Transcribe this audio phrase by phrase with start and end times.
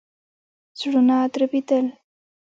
[0.79, 1.85] زړونه دربېدل.